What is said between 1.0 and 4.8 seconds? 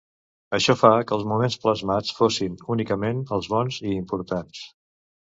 que els moments plasmats fossin únicament els bons i importants.